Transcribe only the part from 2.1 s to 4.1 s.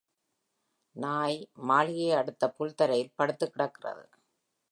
அடுத்த புல்தரையில் படுத்துக் கிடக்கிறது.